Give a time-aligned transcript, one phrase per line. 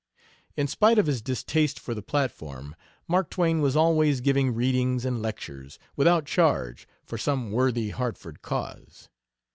[0.57, 2.75] In spite of his distaste for the platform
[3.07, 9.09] Mark Twain was always giving readings and lectures, without charge, for some worthy Hartford cause.